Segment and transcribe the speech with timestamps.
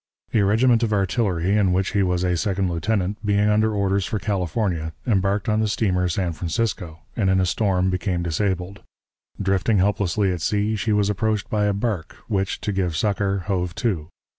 [0.33, 4.17] A regiment of artillery, in which he was a second lieutenant, being under orders for
[4.17, 8.81] California, embarked on the steamer San Francisco, and in a storm became disabled;
[9.39, 13.75] drifting helplessly at sea, she was approached by a bark which, to give succor, hove
[13.75, 14.09] to.